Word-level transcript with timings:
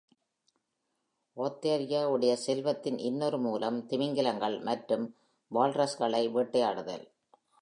Ohthereஉடைய 1.37 2.33
செல்வத்தின் 2.33 2.97
இன்னொரு 2.97 3.39
மூலம், 3.39 3.87
திமிங்கிலங்கள் 3.89 4.61
மற்றும் 4.61 5.05
வால்ரஸ்களை 5.51 6.23
வேட்டையாடுதல். 6.31 7.05